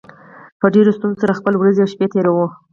[0.59, 2.45] په ډېرو ستونزو سره خپلې ورځې او شپې تېروو